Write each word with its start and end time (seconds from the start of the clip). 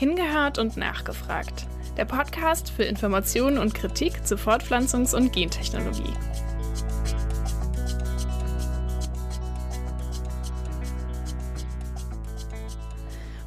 Hingehört 0.00 0.56
und 0.56 0.78
nachgefragt. 0.78 1.66
Der 1.98 2.06
Podcast 2.06 2.70
für 2.70 2.84
Informationen 2.84 3.58
und 3.58 3.74
Kritik 3.74 4.26
zu 4.26 4.36
Fortpflanzungs- 4.36 5.14
und 5.14 5.30
Gentechnologie. 5.30 6.14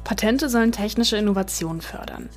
Patente 0.04 0.48
sollen 0.48 0.70
technische 0.70 1.16
Innovation 1.16 1.80
fördern. 1.80 2.28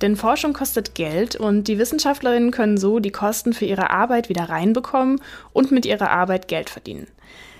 Denn 0.00 0.16
Forschung 0.16 0.54
kostet 0.54 0.94
Geld 0.94 1.36
und 1.36 1.68
die 1.68 1.78
Wissenschaftlerinnen 1.78 2.52
können 2.52 2.78
so 2.78 2.98
die 2.98 3.12
Kosten 3.12 3.52
für 3.52 3.66
ihre 3.66 3.90
Arbeit 3.90 4.30
wieder 4.30 4.48
reinbekommen 4.48 5.20
und 5.52 5.70
mit 5.70 5.84
ihrer 5.84 6.08
Arbeit 6.08 6.48
Geld 6.48 6.70
verdienen. 6.70 7.08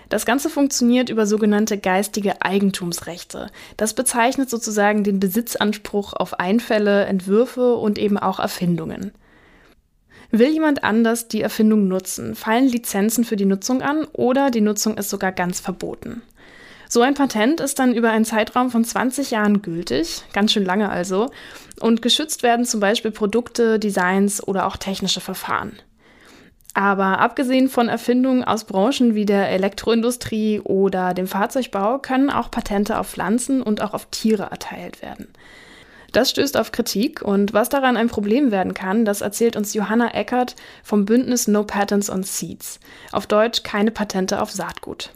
Das 0.09 0.25
Ganze 0.25 0.49
funktioniert 0.49 1.09
über 1.09 1.27
sogenannte 1.27 1.79
geistige 1.79 2.43
Eigentumsrechte. 2.43 3.51
Das 3.77 3.95
bezeichnet 3.95 4.49
sozusagen 4.49 5.03
den 5.03 5.19
Besitzanspruch 5.19 6.13
auf 6.13 6.39
Einfälle, 6.39 7.07
Entwürfe 7.07 7.75
und 7.75 7.99
eben 7.99 8.17
auch 8.17 8.39
Erfindungen. 8.39 9.13
Will 10.31 10.49
jemand 10.49 10.85
anders 10.85 11.29
die 11.29 11.41
Erfindung 11.41 11.89
nutzen, 11.89 12.35
fallen 12.35 12.69
Lizenzen 12.69 13.25
für 13.25 13.37
die 13.37 13.45
Nutzung 13.45 13.83
an 13.83 14.05
oder 14.13 14.51
die 14.51 14.61
Nutzung 14.61 14.97
ist 14.97 15.11
sogar 15.11 15.33
ganz 15.33 15.61
verboten. 15.61 16.23
So 16.89 17.01
ein 17.01 17.15
Patent 17.15 17.61
ist 17.61 17.79
dann 17.81 17.95
über 17.95 18.11
einen 18.11 18.25
Zeitraum 18.25 18.71
von 18.71 18.85
20 18.85 19.33
Jahren 19.33 19.63
gültig, 19.63 20.23
ganz 20.33 20.53
schön 20.53 20.65
lange 20.65 20.89
also, 20.89 21.31
und 21.81 22.01
geschützt 22.01 22.43
werden 22.43 22.65
zum 22.65 22.79
Beispiel 22.79 23.11
Produkte, 23.11 23.81
Designs 23.81 24.47
oder 24.47 24.67
auch 24.67 24.77
technische 24.77 25.21
Verfahren. 25.21 25.79
Aber 26.77 27.21
abgesehen 27.21 27.71
von 27.71 27.89
Erfindungen 27.89 28.45
aus 28.45 28.65
Branchen 28.65 29.15
wie 29.15 29.25
der 29.25 29.49
Elektroindustrie 29.49 30.61
oder 30.61 31.15
dem 31.15 31.27
Fahrzeugbau 31.27 31.99
können 31.99 32.29
auch 32.29 32.51
Patente 32.51 32.99
auf 32.99 33.09
Pflanzen 33.09 33.63
und 33.63 33.81
auch 33.81 33.95
auf 33.95 34.09
Tiere 34.11 34.43
erteilt 34.51 35.01
werden. 35.01 35.27
Das 36.13 36.29
stößt 36.29 36.59
auf 36.59 36.73
Kritik 36.73 37.23
und 37.23 37.55
was 37.55 37.71
daran 37.71 37.97
ein 37.97 38.09
Problem 38.09 38.51
werden 38.51 38.75
kann, 38.75 39.07
das 39.07 39.23
erzählt 39.23 39.57
uns 39.57 39.73
Johanna 39.73 40.13
Eckert 40.13 40.55
vom 40.83 41.07
Bündnis 41.07 41.49
No 41.49 41.65
Patents 41.65 42.11
on 42.11 42.25
Seeds. 42.25 42.79
Auf 43.11 43.27
Deutsch 43.27 43.63
keine 43.63 43.91
Patente 43.91 44.43
auf 44.43 44.53
Saatgut 44.53 45.13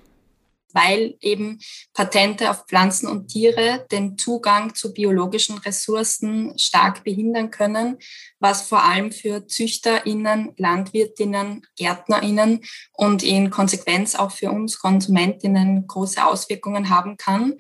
weil 0.73 1.17
eben 1.21 1.61
Patente 1.95 2.51
auf 2.51 2.67
Pflanzen 2.67 3.09
und 3.09 3.29
Tiere 3.29 3.87
den 3.91 4.19
Zugang 4.19 4.75
zu 4.75 4.93
biologischen 4.93 5.59
Ressourcen 5.59 6.59
stark 6.59 7.05
behindern 7.05 7.51
können, 7.51 7.99
was 8.39 8.63
vor 8.63 8.85
allem 8.85 9.13
für 9.13 9.47
Züchterinnen, 9.47 10.53
Landwirtinnen, 10.57 11.67
Gärtnerinnen 11.77 12.61
und 12.93 13.23
in 13.23 13.51
Konsequenz 13.51 14.15
auch 14.15 14.33
für 14.33 14.51
uns 14.51 14.79
Konsumentinnen 14.79 15.87
große 15.87 16.25
Auswirkungen 16.25 16.91
haben 16.91 17.17
kann. 17.17 17.55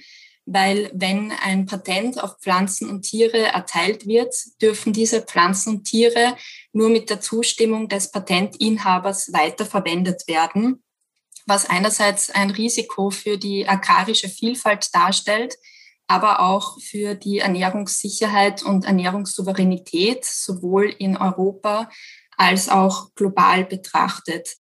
Weil 0.46 0.90
wenn 0.92 1.32
ein 1.44 1.66
Patent 1.66 2.20
auf 2.22 2.40
Pflanzen 2.40 2.88
und 2.88 3.02
Tiere 3.02 3.52
erteilt 3.52 4.06
wird, 4.06 4.34
dürfen 4.60 4.92
diese 4.92 5.20
Pflanzen 5.22 5.76
und 5.76 5.84
Tiere 5.84 6.36
nur 6.72 6.88
mit 6.88 7.08
der 7.08 7.20
Zustimmung 7.20 7.88
des 7.88 8.10
Patentinhabers 8.10 9.32
weiterverwendet 9.32 10.26
werden 10.26 10.82
was 11.50 11.68
einerseits 11.68 12.30
ein 12.30 12.50
Risiko 12.50 13.10
für 13.10 13.36
die 13.36 13.68
agrarische 13.68 14.28
Vielfalt 14.28 14.94
darstellt, 14.94 15.56
aber 16.06 16.40
auch 16.40 16.80
für 16.80 17.14
die 17.14 17.40
Ernährungssicherheit 17.40 18.62
und 18.62 18.84
Ernährungssouveränität 18.86 20.24
sowohl 20.24 20.94
in 20.98 21.16
Europa 21.16 21.90
als 22.36 22.68
auch 22.68 23.14
global 23.16 23.64
betrachtet. 23.64 24.56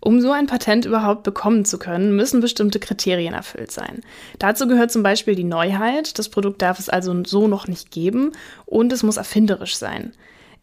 Um 0.00 0.20
so 0.20 0.30
ein 0.30 0.46
Patent 0.46 0.84
überhaupt 0.84 1.22
bekommen 1.22 1.64
zu 1.64 1.78
können, 1.78 2.14
müssen 2.14 2.40
bestimmte 2.40 2.78
Kriterien 2.78 3.34
erfüllt 3.34 3.72
sein. 3.72 4.02
Dazu 4.38 4.68
gehört 4.68 4.92
zum 4.92 5.02
Beispiel 5.02 5.34
die 5.34 5.44
Neuheit, 5.44 6.18
das 6.18 6.28
Produkt 6.28 6.60
darf 6.60 6.78
es 6.78 6.88
also 6.88 7.24
so 7.24 7.48
noch 7.48 7.66
nicht 7.68 7.90
geben 7.90 8.32
und 8.66 8.92
es 8.92 9.02
muss 9.02 9.16
erfinderisch 9.16 9.76
sein. 9.76 10.12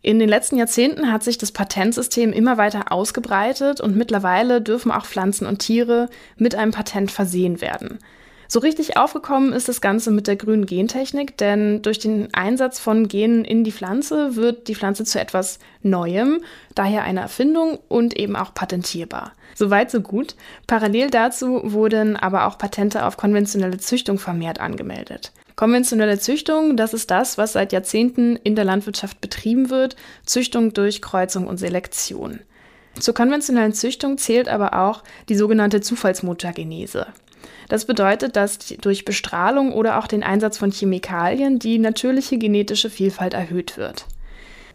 In 0.05 0.19
den 0.19 0.27
letzten 0.27 0.57
Jahrzehnten 0.57 1.13
hat 1.13 1.23
sich 1.23 1.37
das 1.37 1.53
Patentsystem 1.53 2.33
immer 2.33 2.57
weiter 2.57 2.91
ausgebreitet 2.91 3.79
und 3.79 3.95
mittlerweile 3.95 4.61
dürfen 4.61 4.91
auch 4.91 5.05
Pflanzen 5.05 5.47
und 5.47 5.59
Tiere 5.59 6.09
mit 6.35 6.55
einem 6.55 6.71
Patent 6.73 7.09
versehen 7.09 7.61
werden. 7.61 7.99
So 8.49 8.59
richtig 8.59 8.97
aufgekommen 8.97 9.53
ist 9.53 9.69
das 9.69 9.79
Ganze 9.79 10.11
mit 10.11 10.27
der 10.27 10.35
grünen 10.35 10.65
Gentechnik, 10.65 11.37
denn 11.37 11.81
durch 11.81 11.99
den 11.99 12.33
Einsatz 12.33 12.79
von 12.79 13.07
Genen 13.07 13.45
in 13.45 13.63
die 13.63 13.71
Pflanze 13.71 14.35
wird 14.35 14.67
die 14.67 14.75
Pflanze 14.75 15.05
zu 15.05 15.21
etwas 15.21 15.57
Neuem, 15.83 16.41
daher 16.75 17.03
eine 17.03 17.21
Erfindung 17.21 17.79
und 17.87 18.19
eben 18.19 18.35
auch 18.35 18.53
patentierbar. 18.53 19.31
Soweit, 19.55 19.89
so 19.89 20.01
gut. 20.01 20.35
Parallel 20.67 21.11
dazu 21.11 21.61
wurden 21.63 22.17
aber 22.17 22.45
auch 22.45 22.57
Patente 22.57 23.05
auf 23.05 23.15
konventionelle 23.15 23.77
Züchtung 23.77 24.19
vermehrt 24.19 24.59
angemeldet. 24.59 25.31
Konventionelle 25.55 26.19
Züchtung, 26.19 26.77
das 26.77 26.93
ist 26.93 27.11
das, 27.11 27.37
was 27.37 27.53
seit 27.53 27.73
Jahrzehnten 27.73 28.35
in 28.37 28.55
der 28.55 28.65
Landwirtschaft 28.65 29.21
betrieben 29.21 29.69
wird, 29.69 29.95
Züchtung 30.25 30.73
durch 30.73 31.01
Kreuzung 31.01 31.47
und 31.47 31.57
Selektion. 31.57 32.39
Zur 32.99 33.13
konventionellen 33.13 33.73
Züchtung 33.73 34.17
zählt 34.17 34.47
aber 34.47 34.79
auch 34.79 35.03
die 35.29 35.35
sogenannte 35.35 35.81
Zufallsmutagenese. 35.81 37.07
Das 37.69 37.85
bedeutet, 37.85 38.35
dass 38.35 38.59
durch 38.81 39.05
Bestrahlung 39.05 39.73
oder 39.73 39.97
auch 39.97 40.07
den 40.07 40.23
Einsatz 40.23 40.57
von 40.57 40.71
Chemikalien 40.71 41.59
die 41.59 41.79
natürliche 41.79 42.37
genetische 42.37 42.89
Vielfalt 42.89 43.33
erhöht 43.33 43.77
wird. 43.77 44.05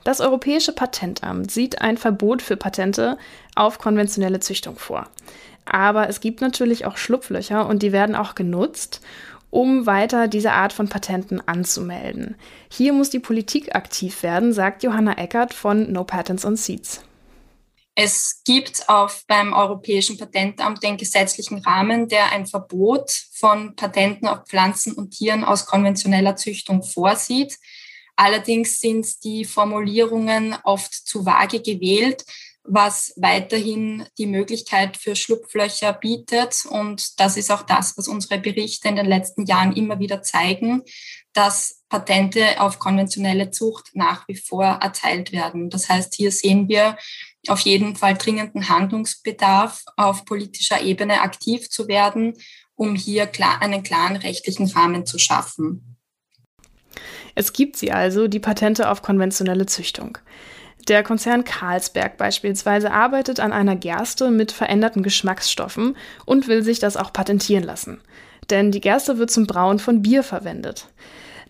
Das 0.05 0.21
Europäische 0.21 0.73
Patentamt 0.73 1.51
sieht 1.51 1.83
ein 1.83 1.99
Verbot 1.99 2.41
für 2.41 2.57
Patente 2.57 3.19
auf 3.55 3.79
konventionelle 3.79 4.41
Züchtung 4.41 4.77
vor. 4.77 5.09
Aber 5.65 6.09
es 6.09 6.21
gibt 6.21 6.41
natürlich 6.41 6.87
auch 6.87 6.97
Schlupflöcher 6.97 7.67
und 7.67 7.83
die 7.83 7.93
werden 7.93 8.15
auch 8.15 8.35
genutzt 8.35 9.01
um 9.51 9.87
weiter 9.87 10.29
diese 10.29 10.53
Art 10.53 10.73
von 10.73 10.89
Patenten 10.89 11.47
anzumelden. 11.47 12.37
Hier 12.71 12.93
muss 12.93 13.11
die 13.11 13.19
Politik 13.19 13.75
aktiv 13.75 14.23
werden, 14.23 14.53
sagt 14.53 14.83
Johanna 14.83 15.17
Eckert 15.19 15.55
von 15.55 15.91
No 15.93 16.05
Patents 16.05 16.45
on 16.45 16.57
Seeds. 16.57 17.03
Es 18.01 18.43
gibt 18.45 18.89
auf 18.89 19.25
beim 19.27 19.53
Europäischen 19.53 20.19
Patentamt 20.19 20.85
den 20.85 20.97
gesetzlichen 20.97 21.59
Rahmen, 21.59 22.09
der 22.09 22.31
ein 22.31 22.47
Verbot 22.47 23.11
von 23.33 23.75
Patenten 23.75 24.29
auf 24.29 24.47
Pflanzen 24.47 24.93
und 24.93 25.11
Tieren 25.11 25.43
aus 25.43 25.67
konventioneller 25.67 26.37
Züchtung 26.37 26.85
vorsieht. 26.85 27.59
Allerdings 28.15 28.79
sind 28.79 29.25
die 29.25 29.45
Formulierungen 29.45 30.57
oft 30.63 30.93
zu 30.93 31.27
vage 31.27 31.61
gewählt, 31.61 32.25
was 32.69 33.15
weiterhin 33.17 34.05
die 34.19 34.27
Möglichkeit 34.27 34.97
für 34.97 35.17
Schlupflöcher 35.17 35.93
bietet. 35.93 36.65
Und 36.69 37.19
das 37.19 37.37
ist 37.37 37.51
auch 37.51 37.63
das, 37.63 37.97
was 37.97 38.09
unsere 38.09 38.39
Berichte 38.39 38.89
in 38.89 38.97
den 38.97 39.07
letzten 39.07 39.47
Jahren 39.47 39.75
immer 39.75 39.99
wieder 39.99 40.23
zeigen, 40.23 40.83
dass 41.33 41.83
Patente 41.89 42.61
auf 42.61 42.79
konventionelle 42.79 43.51
Zucht 43.51 43.91
nach 43.95 44.29
wie 44.29 44.37
vor 44.37 44.65
erteilt 44.65 45.33
werden. 45.33 45.71
Das 45.71 45.89
heißt, 45.89 46.15
hier 46.15 46.31
sehen 46.31 46.69
wir 46.69 46.99
auf 47.49 47.61
jeden 47.61 47.97
Fall 47.97 48.15
dringenden 48.15 48.69
Handlungsbedarf, 48.69 49.85
auf 49.97 50.25
politischer 50.25 50.83
Ebene 50.83 51.23
aktiv 51.23 51.71
zu 51.71 51.89
werden, 51.89 52.35
um 52.75 52.95
hier 52.95 53.27
klar, 53.27 53.63
einen 53.63 53.83
klaren 53.83 54.17
rechtlichen 54.17 54.67
Rahmen 54.69 55.07
zu 55.07 55.19
schaffen. 55.19 55.97
Es 57.35 57.53
gibt 57.53 57.77
sie 57.77 57.93
also, 57.93 58.29
die 58.29 58.41
Patente 58.41 58.91
auf 58.91 59.01
konventionelle 59.01 59.67
Züchtung. 59.67 60.19
Der 60.89 61.03
Konzern 61.03 61.45
Carlsberg 61.45 62.17
beispielsweise 62.17 62.91
arbeitet 62.91 63.41
an 63.41 63.53
einer 63.53 63.77
Gerste 63.77 64.31
mit 64.31 64.53
veränderten 64.53 65.03
Geschmacksstoffen 65.03 65.97
und 66.25 66.49
will 66.49 66.63
sich 66.63 66.79
das 66.79 66.97
auch 66.97 67.13
patentieren 67.13 67.63
lassen. 67.63 68.01
Denn 68.49 68.73
die 68.73 68.81
Gerste 68.81 69.19
wird 69.19 69.31
zum 69.31 69.47
Brauen 69.47 69.79
von 69.79 70.01
Bier 70.01 70.23
verwendet. 70.23 70.87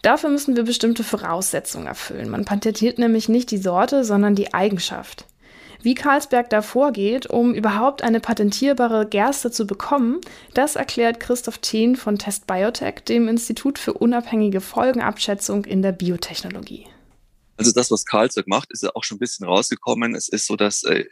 Dafür 0.03 0.31
müssen 0.31 0.56
wir 0.56 0.65
bestimmte 0.65 1.04
Voraussetzungen 1.04 1.87
erfüllen. 1.87 2.31
Man 2.31 2.44
patentiert 2.44 2.98
nämlich 2.98 3.28
nicht 3.28 3.53
die 3.53 3.59
Sorte, 3.59 4.04
sondern 4.04 4.34
die 4.34 4.54
Eigenschaft. 4.54 5.25
Wie 5.82 5.94
Carlsberg 5.94 6.50
da 6.50 6.60
vorgeht, 6.60 7.27
um 7.27 7.54
überhaupt 7.54 8.03
eine 8.03 8.19
patentierbare 8.19 9.06
Gerste 9.06 9.53
zu 9.53 9.69
bekommen, 9.69 10.21
das 10.53 10.75
erklärt 10.75 11.21
Christoph 11.21 11.59
Thien 11.59 11.94
von 11.94 12.19
Test 12.19 12.48
Biotech, 12.48 13.04
dem 13.04 13.28
Institut 13.28 13.78
für 13.78 13.92
unabhängige 13.92 14.60
Folgenabschätzung 14.60 15.65
in 15.65 15.83
der 15.83 15.92
Biotechnologie. 15.92 16.86
Also 17.59 17.72
das, 17.72 17.91
was 17.91 18.05
Karlsberg 18.05 18.47
macht, 18.47 18.71
ist 18.71 18.84
ja 18.84 18.91
auch 18.95 19.05
schon 19.05 19.16
ein 19.16 19.19
bisschen 19.21 19.47
rausgekommen. 19.47 20.15
Es 20.15 20.28
ist 20.28 20.47
so, 20.47 20.57
dass 20.57 20.84
äh, 20.84 21.05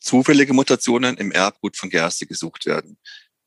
zufällige 0.00 0.52
Mutationen 0.52 1.16
im 1.16 1.32
Erbgut 1.32 1.76
von 1.76 1.90
Gerste 1.90 2.26
gesucht 2.26 2.66
werden. 2.66 2.98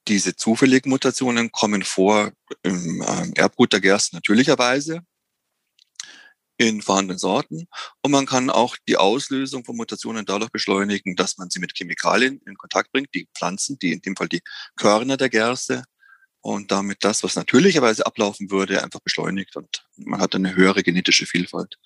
Diese 0.08 0.36
zufälligen 0.36 0.90
Mutationen 0.90 1.52
kommen 1.52 1.84
vor 1.84 2.32
im 2.64 3.02
äh, 3.02 3.40
Erbgut 3.40 3.72
der 3.72 3.82
Gerste 3.82 4.16
natürlicherweise 4.16 5.04
in 6.58 6.82
vorhandenen 6.82 7.20
Sorten. 7.20 7.68
Und 8.02 8.12
man 8.12 8.26
kann 8.26 8.50
auch 8.50 8.76
die 8.88 8.98
Auslösung 8.98 9.64
von 9.64 9.78
Mutationen 9.78 10.26
dadurch 10.26 10.52
beschleunigen, 10.52 11.16
dass 11.16 11.38
man 11.38 11.50
sie 11.50 11.60
mit 11.60 11.74
Chemikalien 11.78 12.42
in 12.46 12.58
Kontakt 12.58 12.92
bringt, 12.92 13.14
die 13.14 13.30
Pflanzen, 13.38 13.78
die 13.80 13.94
in 13.94 14.02
dem 14.02 14.16
Fall 14.16 14.28
die 14.28 14.42
Körner 14.76 15.16
der 15.18 15.30
Gerste, 15.30 15.84
und 16.54 16.72
damit 16.72 17.04
das, 17.04 17.24
was 17.24 17.36
natürlicherweise 17.36 18.06
ablaufen 18.06 18.52
würde, 18.52 18.84
einfach 18.84 19.00
beschleunigt 19.00 19.56
und 19.56 19.86
man 19.98 20.22
hat 20.22 20.36
eine 20.36 20.56
höhere 20.56 20.84
genetische 20.84 21.26
Vielfalt. 21.26 21.78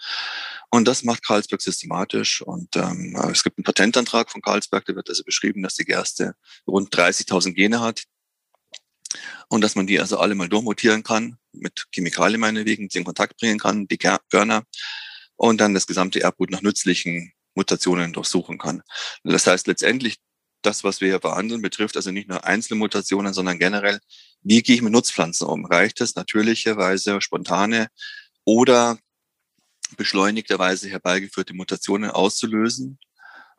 Und 0.69 0.87
das 0.87 1.03
macht 1.03 1.25
Carlsberg 1.25 1.61
systematisch 1.61 2.41
und 2.41 2.75
ähm, 2.75 3.15
es 3.31 3.43
gibt 3.43 3.57
einen 3.57 3.63
Patentantrag 3.63 4.31
von 4.31 4.41
Carlsberg, 4.41 4.85
da 4.85 4.95
wird 4.95 5.09
also 5.09 5.23
beschrieben, 5.23 5.63
dass 5.63 5.75
die 5.75 5.85
Gerste 5.85 6.35
rund 6.67 6.95
30.000 6.95 7.53
Gene 7.53 7.81
hat 7.81 8.03
und 9.49 9.61
dass 9.61 9.75
man 9.75 9.87
die 9.87 9.99
also 9.99 10.17
alle 10.17 10.35
mal 10.35 10.49
durchmutieren 10.49 11.03
kann 11.03 11.37
mit 11.51 11.85
Chemikalien 11.91 12.39
meinetwegen, 12.39 12.89
die 12.89 12.97
in 12.97 13.03
Kontakt 13.03 13.37
bringen 13.37 13.59
kann, 13.59 13.87
die 13.87 13.97
Körner, 13.97 14.63
und 15.35 15.59
dann 15.61 15.73
das 15.73 15.87
gesamte 15.87 16.21
Erbgut 16.21 16.51
nach 16.51 16.61
nützlichen 16.61 17.33
Mutationen 17.55 18.13
durchsuchen 18.13 18.57
kann. 18.57 18.81
Das 19.23 19.47
heißt 19.47 19.67
letztendlich, 19.67 20.17
das, 20.61 20.83
was 20.83 21.01
wir 21.01 21.09
hier 21.09 21.19
behandeln, 21.19 21.61
betrifft 21.61 21.97
also 21.97 22.11
nicht 22.11 22.29
nur 22.29 22.43
einzelne 22.45 22.79
Mutationen, 22.79 23.33
sondern 23.33 23.59
generell, 23.59 23.99
wie 24.43 24.61
gehe 24.61 24.75
ich 24.75 24.81
mit 24.81 24.93
Nutzpflanzen 24.93 25.47
um? 25.47 25.65
Reicht 25.65 26.01
es 26.01 26.15
natürlicherweise, 26.15 27.21
spontane 27.21 27.87
oder 28.45 28.97
beschleunigterweise 29.97 30.89
herbeigeführte 30.89 31.53
Mutationen 31.53 32.09
auszulösen 32.09 32.99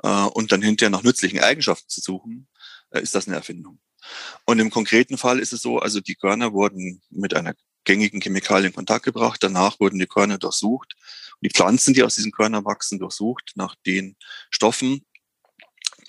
äh, 0.02 0.08
und 0.08 0.52
dann 0.52 0.62
hinterher 0.62 0.90
nach 0.90 1.02
nützlichen 1.02 1.40
Eigenschaften 1.40 1.88
zu 1.88 2.00
suchen, 2.00 2.48
äh, 2.90 3.00
ist 3.00 3.14
das 3.14 3.26
eine 3.26 3.36
Erfindung. 3.36 3.80
Und 4.44 4.58
im 4.58 4.70
konkreten 4.70 5.16
Fall 5.16 5.38
ist 5.38 5.52
es 5.52 5.62
so, 5.62 5.78
also 5.78 6.00
die 6.00 6.14
Körner 6.14 6.52
wurden 6.52 7.02
mit 7.10 7.34
einer 7.34 7.54
gängigen 7.84 8.20
Chemikalie 8.20 8.68
in 8.68 8.74
Kontakt 8.74 9.04
gebracht, 9.04 9.42
danach 9.42 9.80
wurden 9.80 9.98
die 9.98 10.06
Körner 10.06 10.38
durchsucht, 10.38 10.94
die 11.40 11.50
Pflanzen, 11.50 11.94
die 11.94 12.02
aus 12.02 12.14
diesen 12.14 12.32
Körnern 12.32 12.64
wachsen, 12.64 12.98
durchsucht 12.98 13.52
nach 13.54 13.74
den 13.86 14.16
Stoffen, 14.50 15.04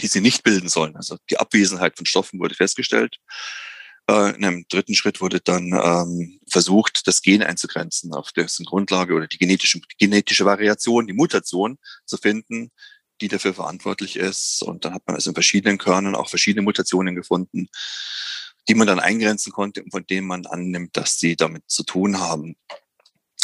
die 0.01 0.07
sie 0.07 0.22
nicht 0.22 0.44
bilden 0.44 0.69
sollen. 0.69 0.95
Also 0.95 1.18
die 1.30 1.38
Abwesenheit 1.38 1.98
von 1.98 2.06
Stoffen 2.06 2.39
wurde 2.39 2.56
festgestellt. 2.56 3.18
Äh, 4.07 4.36
in 4.36 4.46
einem 4.46 4.66
dritten 4.68 4.94
Schritt 4.94 5.19
wurde 5.19 5.40
dann 5.40 5.74
ähm, 5.74 6.40
versucht, 6.48 7.07
das 7.07 7.22
Gen 7.22 7.42
einzugrenzen, 7.42 8.13
auf 8.13 8.31
dessen 8.31 8.66
Grundlage 8.66 9.13
oder 9.16 9.28
die 9.28 9.40
genetische, 9.40 9.81
genetische 9.98 10.46
Variation, 10.46 11.07
die 11.07 11.13
Mutation 11.13 11.80
zu 12.06 12.18
finden, 12.18 12.72
die 13.22 13.30
dafür 13.30 13.54
verantwortlich 13.54 14.18
ist. 14.18 14.62
Und 14.62 14.86
dann 14.86 14.94
hat 14.94 15.04
man 15.07 15.16
also 15.16 15.31
in 15.31 15.36
verschiedenen 15.36 15.78
Körnern 15.80 16.16
auch 16.16 16.30
verschiedene 16.30 16.62
Mutationen 16.62 17.16
gefunden, 17.16 17.68
die 18.68 18.75
man 18.75 18.88
dann 18.88 19.00
eingrenzen 19.00 19.52
konnte 19.52 19.84
und 19.84 19.92
von 19.92 20.06
denen 20.06 20.28
man 20.28 20.46
annimmt, 20.46 20.96
dass 20.98 21.18
sie 21.18 21.36
damit 21.36 21.63
zu 21.68 21.84
tun 21.84 22.19
haben. 22.19 22.56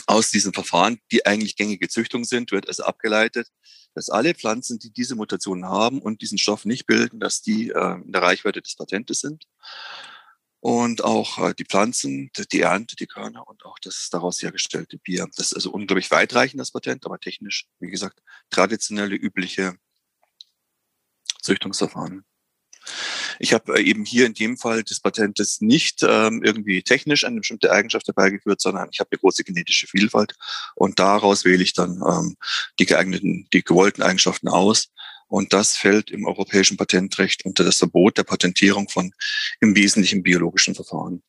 Aus 0.05 0.29
diesen 0.29 0.53
Verfahren, 0.53 0.99
die 1.11 1.25
eigentlich 1.25 1.55
gängige 1.55 1.87
Züchtung 1.87 2.23
sind, 2.23 2.51
wird 2.51 2.67
also 2.67 2.83
abgeleitet, 2.83 3.47
dass 3.95 4.09
alle 4.09 4.35
Pflanzen, 4.35 4.77
die 4.77 4.91
diese 4.91 5.15
Mutationen 5.15 5.65
haben 5.65 6.01
und 6.01 6.21
diesen 6.21 6.37
Stoff 6.37 6.65
nicht 6.65 6.85
bilden, 6.85 7.19
dass 7.19 7.41
die 7.41 7.69
äh, 7.69 7.95
in 7.95 8.11
der 8.11 8.21
Reichweite 8.21 8.61
des 8.61 8.75
Patentes 8.75 9.21
sind 9.21 9.45
und 10.61 11.03
auch 11.03 11.39
äh, 11.39 11.53
die 11.55 11.65
Pflanzen, 11.65 12.31
die 12.51 12.61
Ernte, 12.61 12.95
die 12.95 13.07
Körner 13.07 13.47
und 13.47 13.65
auch 13.65 13.79
das 13.79 14.09
daraus 14.11 14.41
hergestellte 14.41 14.99
Bier. 14.99 15.27
Das 15.35 15.47
ist 15.47 15.55
also 15.55 15.71
unglaublich 15.71 16.09
weitreichend, 16.11 16.61
das 16.61 16.71
Patent, 16.71 17.05
aber 17.05 17.19
technisch, 17.19 17.67
wie 17.79 17.89
gesagt, 17.89 18.21
traditionelle, 18.51 19.15
übliche 19.15 19.75
Züchtungsverfahren. 21.41 22.23
Ich 23.39 23.53
habe 23.53 23.79
äh, 23.79 23.81
eben 23.81 24.05
hier 24.05 24.27
in 24.27 24.35
dem 24.35 24.55
Fall 24.55 24.83
des 24.83 24.99
Patentes 24.99 25.61
nicht 25.61 26.03
ähm, 26.03 26.43
irgendwie 26.43 26.83
technisch 26.83 27.25
eine 27.25 27.39
bestimmte 27.39 27.71
Eigenschaft 27.71 28.07
herbeigeführt, 28.07 28.61
sondern 28.61 28.89
ich 28.91 28.99
habe 28.99 29.09
eine 29.11 29.19
große 29.19 29.43
genetische 29.43 29.87
Vielfalt 29.87 30.35
und 30.75 30.99
daraus 30.99 31.43
wähle 31.43 31.63
ich 31.63 31.73
dann 31.73 32.01
ähm, 32.07 32.35
die 32.79 32.85
geeigneten, 32.85 33.47
die 33.51 33.63
gewollten 33.63 34.03
Eigenschaften 34.03 34.47
aus 34.47 34.89
und 35.31 35.53
das 35.53 35.77
fällt 35.77 36.11
im 36.11 36.27
europäischen 36.27 36.75
Patentrecht 36.75 37.45
unter 37.45 37.63
das 37.63 37.77
Verbot 37.77 38.17
der 38.17 38.23
Patentierung 38.23 38.89
von 38.89 39.13
im 39.61 39.75
Wesentlichen 39.77 40.23
biologischen 40.23 40.75
Verfahren. 40.75 41.23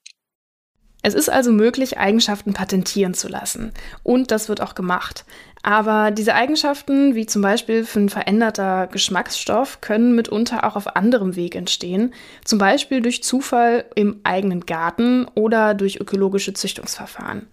Es 1.04 1.14
ist 1.14 1.28
also 1.28 1.52
möglich, 1.52 1.99
Eigenschaften 1.99 2.52
patentieren 2.52 3.14
zu 3.14 3.28
lassen. 3.28 3.72
Und 4.02 4.31
das 4.31 4.49
wird 4.49 4.60
auch 4.60 4.75
gemacht. 4.75 5.25
Aber 5.62 6.10
diese 6.10 6.34
Eigenschaften, 6.34 7.14
wie 7.14 7.26
zum 7.26 7.43
Beispiel 7.43 7.84
für 7.84 8.00
ein 8.00 8.08
veränderter 8.08 8.88
Geschmacksstoff, 8.88 9.81
können 9.81 10.14
mitunter 10.16 10.64
auch 10.64 10.75
auf 10.75 10.96
anderem 10.96 11.37
Weg 11.37 11.54
entstehen. 11.54 12.12
Zum 12.44 12.58
Beispiel 12.58 13.02
durch 13.02 13.22
Zufall 13.22 13.84
im 13.94 14.20
eigenen 14.25 14.66
Garten 14.66 15.26
oder 15.34 15.75
durch 15.75 16.00
ökologische 16.00 16.54
Züchtungsverfahren. 16.54 17.49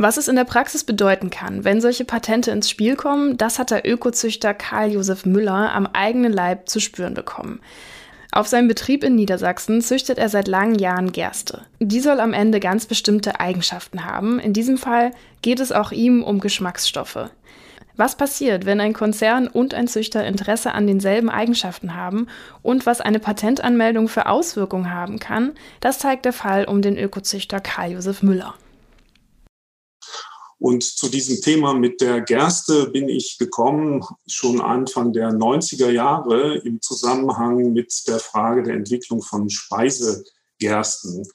Was 0.00 0.16
es 0.16 0.28
in 0.28 0.36
der 0.36 0.44
Praxis 0.44 0.84
bedeuten 0.84 1.28
kann, 1.28 1.64
wenn 1.64 1.80
solche 1.80 2.04
Patente 2.04 2.52
ins 2.52 2.70
Spiel 2.70 2.94
kommen, 2.94 3.36
das 3.36 3.58
hat 3.58 3.72
der 3.72 3.84
Ökozüchter 3.84 4.54
Karl 4.54 4.92
Josef 4.92 5.26
Müller 5.26 5.74
am 5.74 5.88
eigenen 5.92 6.32
Leib 6.32 6.68
zu 6.68 6.78
spüren 6.78 7.14
bekommen. 7.14 7.60
Auf 8.30 8.46
seinem 8.46 8.68
Betrieb 8.68 9.02
in 9.02 9.16
Niedersachsen 9.16 9.80
züchtet 9.80 10.18
er 10.18 10.28
seit 10.28 10.46
langen 10.46 10.78
Jahren 10.78 11.10
Gerste. 11.10 11.62
Die 11.80 11.98
soll 11.98 12.20
am 12.20 12.32
Ende 12.32 12.60
ganz 12.60 12.86
bestimmte 12.86 13.40
Eigenschaften 13.40 14.04
haben. 14.04 14.38
In 14.38 14.52
diesem 14.52 14.78
Fall 14.78 15.10
geht 15.42 15.58
es 15.58 15.72
auch 15.72 15.90
ihm 15.90 16.22
um 16.22 16.38
Geschmacksstoffe. 16.38 17.30
Was 17.96 18.16
passiert, 18.16 18.66
wenn 18.66 18.80
ein 18.80 18.92
Konzern 18.92 19.48
und 19.48 19.74
ein 19.74 19.88
Züchter 19.88 20.24
Interesse 20.24 20.74
an 20.74 20.86
denselben 20.86 21.28
Eigenschaften 21.28 21.96
haben 21.96 22.28
und 22.62 22.86
was 22.86 23.00
eine 23.00 23.18
Patentanmeldung 23.18 24.06
für 24.06 24.26
Auswirkungen 24.26 24.94
haben 24.94 25.18
kann, 25.18 25.54
das 25.80 25.98
zeigt 25.98 26.24
der 26.24 26.32
Fall 26.32 26.66
um 26.66 26.82
den 26.82 26.96
Ökozüchter 26.96 27.58
Karl 27.58 27.94
Josef 27.94 28.22
Müller. 28.22 28.54
Und 30.58 30.82
zu 30.82 31.08
diesem 31.08 31.40
Thema 31.40 31.72
mit 31.72 32.00
der 32.00 32.20
Gerste 32.20 32.88
bin 32.88 33.08
ich 33.08 33.38
gekommen 33.38 34.04
schon 34.26 34.60
Anfang 34.60 35.12
der 35.12 35.30
90er 35.30 35.90
Jahre 35.90 36.58
im 36.58 36.82
Zusammenhang 36.82 37.72
mit 37.72 37.92
der 38.08 38.18
Frage 38.18 38.64
der 38.64 38.74
Entwicklung 38.74 39.22
von 39.22 39.48
Speisegersten. 39.48 41.28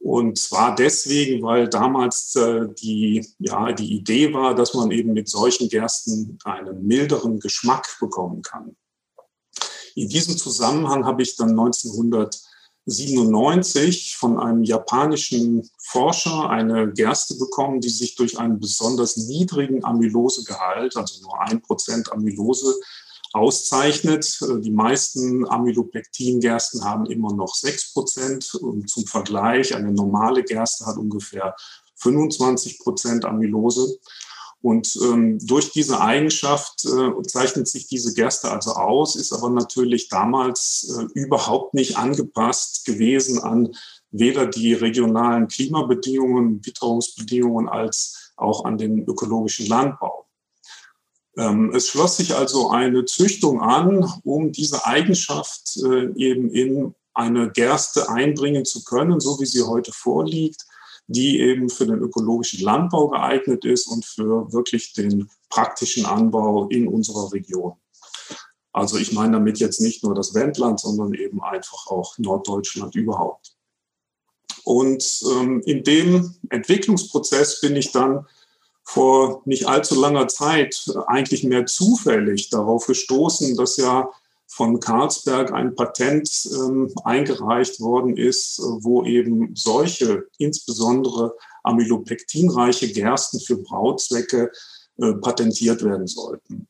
Und 0.00 0.38
zwar 0.38 0.74
deswegen, 0.74 1.42
weil 1.42 1.68
damals 1.68 2.34
äh, 2.36 2.66
die, 2.80 3.26
ja, 3.38 3.72
die 3.72 3.94
Idee 3.94 4.32
war, 4.32 4.54
dass 4.54 4.74
man 4.74 4.90
eben 4.90 5.12
mit 5.12 5.28
solchen 5.28 5.68
Gersten 5.68 6.38
einen 6.44 6.86
milderen 6.86 7.40
Geschmack 7.40 7.96
bekommen 8.00 8.42
kann. 8.42 8.76
In 9.94 10.08
diesem 10.08 10.36
Zusammenhang 10.36 11.04
habe 11.04 11.22
ich 11.22 11.36
dann 11.36 11.50
1900 11.50 12.40
97 12.88 14.16
von 14.16 14.38
einem 14.38 14.64
japanischen 14.64 15.68
Forscher 15.78 16.48
eine 16.48 16.90
Gerste 16.92 17.34
bekommen, 17.36 17.80
die 17.80 17.90
sich 17.90 18.14
durch 18.14 18.38
einen 18.38 18.58
besonders 18.58 19.16
niedrigen 19.16 19.84
Amylosegehalt, 19.84 20.96
also 20.96 21.22
nur 21.22 21.40
ein 21.40 21.60
Prozent 21.60 22.10
Amylose, 22.10 22.74
auszeichnet. 23.32 24.38
Die 24.62 24.70
meisten 24.70 25.46
Amylopektin-Gersten 25.46 26.84
haben 26.84 27.06
immer 27.06 27.34
noch 27.34 27.54
sechs 27.54 27.92
Prozent. 27.92 28.54
Und 28.54 28.88
zum 28.88 29.06
Vergleich, 29.06 29.74
eine 29.74 29.92
normale 29.92 30.42
Gerste 30.42 30.86
hat 30.86 30.96
ungefähr 30.96 31.54
25 31.96 32.78
Prozent 32.78 33.24
Amylose. 33.24 33.98
Und 34.60 34.98
ähm, 35.02 35.38
durch 35.40 35.70
diese 35.70 36.00
Eigenschaft 36.00 36.84
äh, 36.84 37.22
zeichnet 37.22 37.68
sich 37.68 37.86
diese 37.86 38.12
Gerste 38.12 38.50
also 38.50 38.72
aus, 38.72 39.14
ist 39.14 39.32
aber 39.32 39.50
natürlich 39.50 40.08
damals 40.08 40.96
äh, 40.98 41.04
überhaupt 41.14 41.74
nicht 41.74 41.96
angepasst 41.96 42.84
gewesen 42.84 43.38
an 43.38 43.68
weder 44.10 44.46
die 44.46 44.74
regionalen 44.74 45.46
Klimabedingungen, 45.46 46.64
Witterungsbedingungen 46.66 47.68
als 47.68 48.32
auch 48.36 48.64
an 48.64 48.78
den 48.78 49.04
ökologischen 49.06 49.66
Landbau. 49.66 50.26
Ähm, 51.36 51.72
es 51.72 51.88
schloss 51.88 52.16
sich 52.16 52.34
also 52.34 52.70
eine 52.70 53.04
Züchtung 53.04 53.60
an, 53.60 54.12
um 54.24 54.50
diese 54.50 54.84
Eigenschaft 54.86 55.76
äh, 55.84 56.10
eben 56.16 56.50
in 56.50 56.94
eine 57.14 57.50
Gerste 57.50 58.08
einbringen 58.08 58.64
zu 58.64 58.82
können, 58.82 59.20
so 59.20 59.38
wie 59.38 59.46
sie 59.46 59.62
heute 59.62 59.92
vorliegt 59.92 60.66
die 61.08 61.40
eben 61.40 61.70
für 61.70 61.86
den 61.86 61.98
ökologischen 61.98 62.62
Landbau 62.62 63.08
geeignet 63.08 63.64
ist 63.64 63.88
und 63.88 64.04
für 64.04 64.52
wirklich 64.52 64.92
den 64.92 65.28
praktischen 65.48 66.04
Anbau 66.04 66.68
in 66.68 66.86
unserer 66.86 67.32
Region. 67.32 67.72
Also 68.72 68.98
ich 68.98 69.12
meine 69.12 69.32
damit 69.32 69.58
jetzt 69.58 69.80
nicht 69.80 70.04
nur 70.04 70.14
das 70.14 70.34
Wendland, 70.34 70.78
sondern 70.80 71.14
eben 71.14 71.42
einfach 71.42 71.86
auch 71.86 72.16
Norddeutschland 72.18 72.94
überhaupt. 72.94 73.56
Und 74.64 75.22
ähm, 75.32 75.62
in 75.64 75.82
dem 75.82 76.34
Entwicklungsprozess 76.50 77.62
bin 77.62 77.74
ich 77.74 77.90
dann 77.90 78.26
vor 78.84 79.42
nicht 79.46 79.66
allzu 79.66 79.98
langer 79.98 80.28
Zeit 80.28 80.92
eigentlich 81.06 81.42
mehr 81.42 81.64
zufällig 81.64 82.50
darauf 82.50 82.86
gestoßen, 82.86 83.56
dass 83.56 83.78
ja 83.78 84.10
von 84.48 84.80
Karlsberg 84.80 85.52
ein 85.52 85.74
Patent 85.74 86.48
ähm, 86.52 86.90
eingereicht 87.04 87.80
worden 87.80 88.16
ist, 88.16 88.58
wo 88.80 89.04
eben 89.04 89.54
solche, 89.54 90.24
insbesondere 90.38 91.34
amylopektinreiche 91.62 92.90
Gersten 92.92 93.40
für 93.40 93.58
Brautzwecke 93.58 94.50
äh, 94.96 95.12
patentiert 95.14 95.84
werden 95.84 96.06
sollten. 96.06 96.66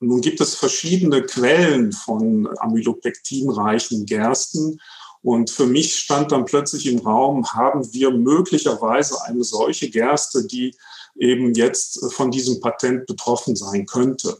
Nun 0.00 0.20
gibt 0.20 0.40
es 0.40 0.56
verschiedene 0.56 1.22
Quellen 1.22 1.92
von 1.92 2.48
amylopektinreichen 2.58 4.04
Gersten. 4.04 4.80
Und 5.22 5.50
für 5.50 5.66
mich 5.66 5.96
stand 5.96 6.32
dann 6.32 6.44
plötzlich 6.44 6.86
im 6.86 6.98
Raum, 6.98 7.46
haben 7.52 7.92
wir 7.92 8.10
möglicherweise 8.10 9.22
eine 9.22 9.44
solche 9.44 9.88
Gerste, 9.88 10.44
die 10.44 10.74
eben 11.14 11.54
jetzt 11.54 12.12
von 12.12 12.32
diesem 12.32 12.60
Patent 12.60 13.06
betroffen 13.06 13.54
sein 13.54 13.86
könnte. 13.86 14.38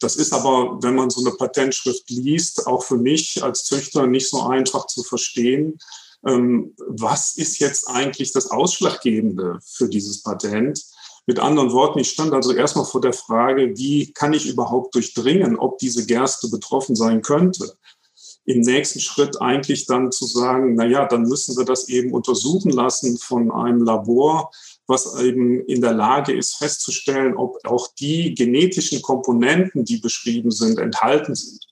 Das 0.00 0.16
ist 0.16 0.32
aber, 0.32 0.82
wenn 0.82 0.94
man 0.94 1.10
so 1.10 1.20
eine 1.20 1.36
Patentschrift 1.36 2.08
liest, 2.10 2.66
auch 2.66 2.82
für 2.82 2.96
mich 2.96 3.42
als 3.44 3.64
Züchter 3.64 4.06
nicht 4.06 4.28
so 4.28 4.42
einfach 4.42 4.86
zu 4.86 5.02
verstehen. 5.02 5.78
Ähm, 6.26 6.74
was 6.78 7.36
ist 7.36 7.58
jetzt 7.58 7.88
eigentlich 7.88 8.32
das 8.32 8.50
Ausschlaggebende 8.50 9.58
für 9.62 9.88
dieses 9.88 10.22
Patent? 10.22 10.82
Mit 11.26 11.38
anderen 11.38 11.72
Worten, 11.72 11.98
ich 11.98 12.10
stand 12.10 12.32
also 12.32 12.52
erstmal 12.52 12.86
vor 12.86 13.02
der 13.02 13.12
Frage, 13.12 13.76
wie 13.76 14.12
kann 14.12 14.32
ich 14.32 14.46
überhaupt 14.46 14.94
durchdringen, 14.94 15.58
ob 15.58 15.78
diese 15.78 16.06
Gerste 16.06 16.48
betroffen 16.48 16.96
sein 16.96 17.22
könnte? 17.22 17.76
im 18.50 18.60
nächsten 18.60 19.00
Schritt 19.00 19.40
eigentlich 19.40 19.86
dann 19.86 20.10
zu 20.10 20.26
sagen, 20.26 20.74
na 20.74 20.84
ja, 20.84 21.06
dann 21.06 21.22
müssen 21.22 21.56
wir 21.56 21.64
das 21.64 21.88
eben 21.88 22.12
untersuchen 22.12 22.72
lassen 22.72 23.18
von 23.18 23.50
einem 23.50 23.84
Labor, 23.84 24.50
was 24.90 25.18
eben 25.22 25.64
in 25.66 25.80
der 25.80 25.94
Lage 25.94 26.36
ist 26.36 26.56
festzustellen, 26.56 27.36
ob 27.36 27.56
auch 27.64 27.88
die 27.94 28.34
genetischen 28.34 29.00
Komponenten, 29.00 29.84
die 29.84 29.98
beschrieben 29.98 30.50
sind, 30.50 30.78
enthalten 30.78 31.34
sind. 31.34 31.64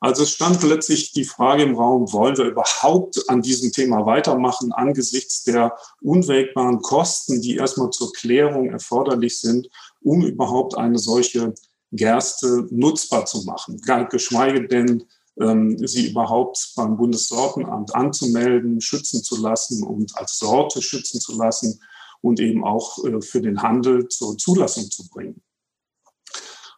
Also 0.00 0.24
es 0.24 0.32
stand 0.32 0.60
plötzlich 0.60 1.12
die 1.12 1.24
Frage 1.24 1.62
im 1.62 1.76
Raum, 1.76 2.12
wollen 2.12 2.36
wir 2.36 2.44
überhaupt 2.44 3.30
an 3.30 3.40
diesem 3.40 3.72
Thema 3.72 4.04
weitermachen 4.04 4.72
angesichts 4.72 5.44
der 5.44 5.74
unwägbaren 6.02 6.82
Kosten, 6.82 7.40
die 7.40 7.56
erstmal 7.56 7.90
zur 7.90 8.12
Klärung 8.12 8.68
erforderlich 8.68 9.40
sind, 9.40 9.68
um 10.02 10.26
überhaupt 10.26 10.76
eine 10.76 10.98
solche 10.98 11.54
Gerste 11.92 12.66
nutzbar 12.70 13.24
zu 13.24 13.44
machen, 13.44 13.80
geschweige 14.10 14.66
denn 14.66 15.04
ähm, 15.40 15.78
sie 15.86 16.10
überhaupt 16.10 16.72
beim 16.76 16.96
Bundessortenamt 16.96 17.94
anzumelden, 17.94 18.80
schützen 18.80 19.22
zu 19.22 19.40
lassen 19.40 19.82
und 19.82 20.16
als 20.18 20.38
Sorte 20.38 20.82
schützen 20.82 21.20
zu 21.20 21.38
lassen 21.38 21.80
und 22.20 22.40
eben 22.40 22.64
auch 22.64 23.04
äh, 23.04 23.20
für 23.20 23.40
den 23.40 23.62
Handel 23.62 24.08
zur 24.08 24.36
Zulassung 24.38 24.90
zu 24.90 25.08
bringen. 25.08 25.42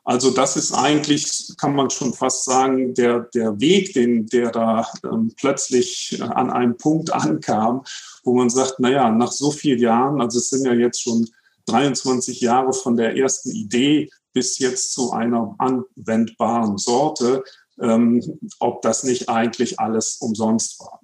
Also 0.09 0.31
das 0.31 0.57
ist 0.57 0.73
eigentlich, 0.73 1.53
kann 1.59 1.75
man 1.75 1.91
schon 1.91 2.15
fast 2.15 2.47
sagen, 2.47 2.95
der, 2.95 3.29
der 3.35 3.61
Weg, 3.61 3.93
den, 3.93 4.27
der 4.27 4.51
da 4.51 4.87
ähm, 5.05 5.35
plötzlich 5.37 6.19
an 6.23 6.49
einem 6.51 6.79
Punkt 6.79 7.13
ankam, 7.13 7.85
wo 8.25 8.35
man 8.35 8.49
sagt, 8.49 8.81
naja, 8.81 9.11
nach 9.11 9.33
so 9.33 9.51
vielen 9.51 9.81
Jahren, 9.81 10.23
also 10.23 10.39
es 10.39 10.49
sind 10.49 10.65
ja 10.65 10.73
jetzt 10.73 11.03
schon 11.03 11.29
23 11.67 12.41
Jahre 12.41 12.73
von 12.73 12.97
der 12.97 13.19
ersten 13.19 13.51
Idee 13.51 14.09
bis 14.33 14.59
jetzt 14.59 14.95
zu 14.95 15.13
einer 15.13 15.55
anwendbaren 15.59 16.79
Sorte, 16.79 17.45
ähm, 17.79 18.23
ob 18.61 18.81
das 18.81 19.03
nicht 19.03 19.29
eigentlich 19.29 19.79
alles 19.79 20.17
umsonst 20.21 20.81
war. 20.81 21.03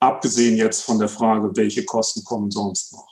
Abgesehen 0.00 0.56
jetzt 0.56 0.82
von 0.82 0.98
der 0.98 1.10
Frage, 1.10 1.54
welche 1.56 1.84
Kosten 1.84 2.24
kommen 2.24 2.50
sonst 2.50 2.94
noch. 2.94 3.11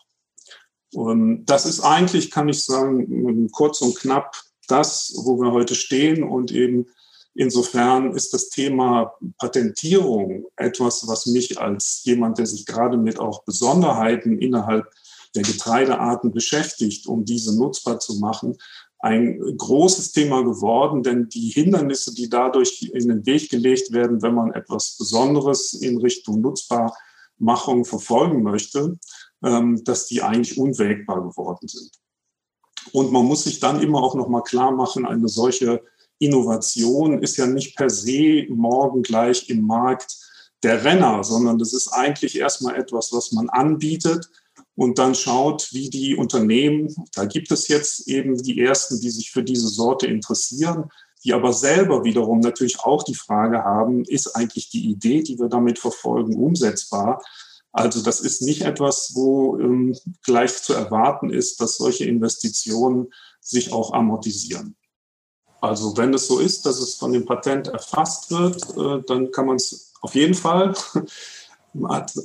Und 0.93 1.47
das 1.47 1.67
ist 1.67 1.81
eigentlich, 1.81 2.31
kann 2.31 2.49
ich 2.49 2.63
sagen, 2.65 3.51
kurz 3.53 3.81
und 3.81 3.97
knapp 3.97 4.35
das, 4.67 5.15
wo 5.25 5.41
wir 5.41 5.53
heute 5.53 5.75
stehen. 5.75 6.23
Und 6.23 6.53
eben 6.53 6.87
insofern 7.35 8.13
ist 8.13 8.35
das 8.35 8.49
Thema 8.49 9.15
Patentierung 9.39 10.47
etwas, 10.57 11.07
was 11.07 11.27
mich 11.27 11.61
als 11.61 12.03
jemand, 12.05 12.39
der 12.39 12.47
sich 12.47 12.67
gerade 12.67 12.97
mit 12.97 13.19
auch 13.19 13.45
Besonderheiten 13.45 14.39
innerhalb 14.39 14.87
der 15.35 15.43
Getreidearten 15.43 16.33
beschäftigt, 16.33 17.07
um 17.07 17.25
diese 17.25 17.57
nutzbar 17.57 18.01
zu 18.01 18.19
machen, 18.19 18.57
ein 18.99 19.41
großes 19.57 20.13
Thema 20.13 20.43
geworden, 20.43 21.03
denn 21.03 21.29
die 21.29 21.49
Hindernisse, 21.49 22.15
die 22.15 22.29
dadurch 22.29 22.91
in 22.93 23.09
den 23.09 23.25
Weg 23.25 23.49
gelegt 23.49 23.93
werden, 23.93 24.21
wenn 24.21 24.35
man 24.35 24.53
etwas 24.53 24.97
Besonderes 24.99 25.73
in 25.73 25.99
Richtung 25.99 26.43
Nutzbarmachung 26.43 27.87
verfolgen 27.87 28.43
möchte, 28.43 28.81
ähm, 28.81 28.99
dass 29.41 30.07
die 30.07 30.23
eigentlich 30.23 30.59
unwägbar 30.59 31.23
geworden 31.23 31.69
sind. 31.69 31.91
Und 32.93 33.13
man 33.13 33.25
muss 33.25 33.45
sich 33.45 33.61
dann 33.61 33.83
immer 33.83 34.03
auch 34.03 34.15
noch 34.15 34.29
mal 34.29 34.43
klar 34.43 34.73
machen, 34.73 35.07
eine 35.07 35.29
solche 35.29 35.83
Innovation 36.19 37.23
ist 37.23 37.37
ja 37.39 37.47
nicht 37.47 37.77
per 37.77 37.89
se 37.89 38.47
morgen 38.51 39.03
gleich 39.03 39.49
im 39.49 39.63
Markt 39.63 40.19
der 40.63 40.85
Renner, 40.85 41.25
sondern 41.25 41.59
das 41.59 41.73
ist 41.73 41.89
eigentlich 41.89 42.39
erstmal 42.39 42.77
etwas, 42.77 43.13
was 43.13 43.33
man 43.33 43.49
anbietet, 43.49 44.29
und 44.81 44.99
dann 44.99 45.15
schaut, 45.15 45.73
wie 45.73 45.91
die 45.91 46.17
Unternehmen, 46.17 46.95
da 47.15 47.27
gibt 47.27 47.51
es 47.51 47.69
jetzt 47.69 48.09
eben 48.09 48.43
die 48.43 48.59
ersten, 48.59 48.99
die 48.99 49.11
sich 49.11 49.31
für 49.31 49.43
diese 49.43 49.69
Sorte 49.69 50.07
interessieren, 50.07 50.91
die 51.23 51.35
aber 51.35 51.53
selber 51.53 52.05
wiederum 52.05 52.41
natürlich 52.41 52.81
auch 52.81 53.03
die 53.03 53.15
Frage 53.15 53.63
haben, 53.63 54.05
ist 54.05 54.35
eigentlich 54.35 54.71
die 54.71 54.89
Idee, 54.89 55.23
die 55.23 55.39
wir 55.39 55.49
damit 55.49 55.79
verfolgen, 55.79 56.35
umsetzbar? 56.35 57.23
Also 57.73 58.03
das 58.03 58.21
ist 58.21 58.43
nicht 58.43 58.63
etwas, 58.63 59.13
wo 59.15 59.59
ähm, 59.59 59.97
gleich 60.25 60.63
zu 60.63 60.75
erwarten 60.75 61.31
ist, 61.31 61.61
dass 61.61 61.77
solche 61.77 62.05
Investitionen 62.05 63.13
sich 63.41 63.73
auch 63.73 63.93
amortisieren. 63.93 64.77
Also 65.61 65.97
wenn 65.97 66.15
es 66.15 66.27
so 66.27 66.39
ist, 66.39 66.67
dass 66.67 66.79
es 66.79 66.95
von 66.95 67.13
dem 67.13 67.27
Patent 67.27 67.69
erfasst 67.69 68.31
wird, 68.31 68.63
äh, 68.77 69.05
dann 69.07 69.31
kann 69.31 69.47
man 69.47 69.57
es 69.57 69.93
auf 70.01 70.15
jeden 70.15 70.35
Fall 70.35 70.75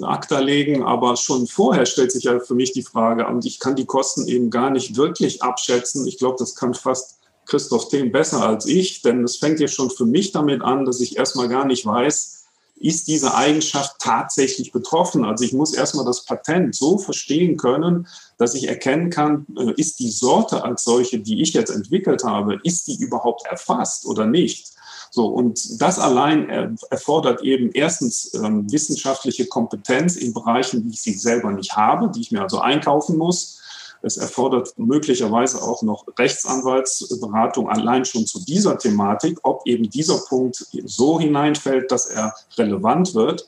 ACTA 0.01 0.39
legen, 0.39 0.83
aber 0.83 1.15
schon 1.17 1.45
vorher 1.45 1.85
stellt 1.85 2.11
sich 2.11 2.23
ja 2.23 2.39
für 2.39 2.55
mich 2.55 2.71
die 2.71 2.81
Frage, 2.81 3.27
und 3.27 3.45
ich 3.45 3.59
kann 3.59 3.75
die 3.75 3.85
Kosten 3.85 4.27
eben 4.27 4.49
gar 4.49 4.71
nicht 4.71 4.95
wirklich 4.95 5.43
abschätzen. 5.43 6.07
Ich 6.07 6.17
glaube, 6.17 6.37
das 6.39 6.55
kann 6.55 6.73
fast 6.73 7.19
Christoph 7.45 7.89
Thehm 7.89 8.11
besser 8.11 8.41
als 8.41 8.65
ich, 8.65 9.03
denn 9.03 9.23
es 9.23 9.37
fängt 9.37 9.59
ja 9.59 9.67
schon 9.67 9.91
für 9.91 10.05
mich 10.05 10.31
damit 10.31 10.63
an, 10.63 10.85
dass 10.85 10.99
ich 10.99 11.17
erstmal 11.17 11.47
gar 11.47 11.65
nicht 11.65 11.85
weiß, 11.85 12.34
ist 12.75 13.07
diese 13.07 13.33
Eigenschaft 13.33 13.95
tatsächlich 13.99 14.71
betroffen? 14.71 15.25
Also 15.25 15.43
ich 15.43 15.53
muss 15.53 15.73
erstmal 15.73 16.05
das 16.05 16.25
Patent 16.25 16.75
so 16.75 16.97
verstehen 16.97 17.57
können, 17.57 18.07
dass 18.37 18.53
ich 18.53 18.67
erkennen 18.67 19.09
kann, 19.09 19.45
äh, 19.57 19.73
ist 19.77 19.99
die 19.99 20.09
Sorte 20.09 20.63
als 20.63 20.83
solche, 20.83 21.19
die 21.19 21.41
ich 21.41 21.53
jetzt 21.53 21.69
entwickelt 21.69 22.23
habe, 22.23 22.59
ist 22.63 22.87
die 22.87 22.97
überhaupt 22.97 23.45
erfasst 23.45 24.05
oder 24.05 24.25
nicht? 24.25 24.75
So, 25.11 25.27
und 25.27 25.81
das 25.81 25.97
allein 25.97 26.77
erfordert 26.89 27.41
eben 27.41 27.71
erstens 27.73 28.33
ähm, 28.33 28.69
wissenschaftliche 28.69 29.45
Kompetenz 29.45 30.17
in 30.17 30.33
Bereichen, 30.33 30.83
die 30.83 30.89
ich 30.89 31.01
sie 31.01 31.13
selber 31.13 31.53
nicht 31.53 31.77
habe, 31.77 32.11
die 32.11 32.19
ich 32.19 32.31
mir 32.31 32.41
also 32.41 32.59
einkaufen 32.59 33.17
muss. 33.17 33.61
Es 34.05 34.17
erfordert 34.17 34.73
möglicherweise 34.77 35.61
auch 35.63 35.81
noch 35.81 36.05
Rechtsanwaltsberatung 36.19 37.69
allein 37.69 38.05
schon 38.05 38.27
zu 38.27 38.39
dieser 38.45 38.77
Thematik, 38.77 39.39
ob 39.41 39.65
eben 39.65 39.89
dieser 39.89 40.19
Punkt 40.29 40.63
so 40.85 41.19
hineinfällt, 41.19 41.91
dass 41.91 42.05
er 42.05 42.35
relevant 42.57 43.15
wird. 43.15 43.47